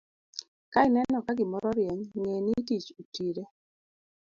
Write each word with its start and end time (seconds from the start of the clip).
Ka 0.71 0.79
ineno 0.87 1.17
ka 1.25 1.31
gimoro 1.39 1.69
rieny, 1.77 2.01
ng'e 2.19 2.35
ni 2.45 2.53
tich 2.67 2.87
otire. 3.01 3.43